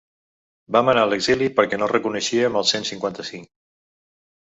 Vam 0.75 0.89
anar 0.93 1.03
a 1.07 1.09
l’exili 1.11 1.51
perquè 1.61 1.81
no 1.83 1.91
reconeixíem 1.93 2.61
el 2.65 2.69
cent 2.73 2.91
cinquanta-cinc. 2.93 3.51